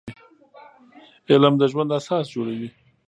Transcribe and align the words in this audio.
علم 1.31 1.53
د 1.57 1.63
ژوند 1.71 1.89
اساس 1.99 2.25
جوړوي 2.33 2.69